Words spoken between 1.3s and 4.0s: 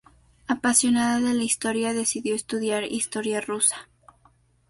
la historia decidió estudiar Historia Rusa.